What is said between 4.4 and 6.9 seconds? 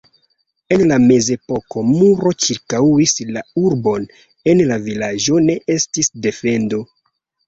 en la vilaĝo ne estis defendo.